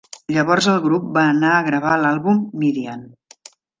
[0.35, 3.05] Llavors el grup va anar a gravar l'àlbum "Midian".